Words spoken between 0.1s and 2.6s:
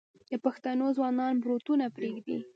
د پښتنو ځوانان بروتونه پریږدي.